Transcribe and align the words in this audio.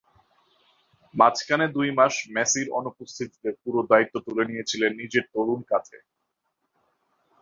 মাঝখানে 1.13 1.65
দুই 1.75 1.89
মাস 1.99 2.13
মেসির 2.35 2.67
অনুপস্থিতিতে 2.79 3.49
পুরো 3.61 3.79
দায়িত্ব 3.91 4.15
তুলে 4.25 4.43
নিয়েছিলেন 4.49 4.91
নিজের 5.01 5.25
তরুণ 5.33 5.59
কাঁধে। 5.69 5.97